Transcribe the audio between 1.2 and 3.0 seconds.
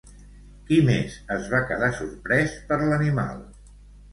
es va quedar sorprès per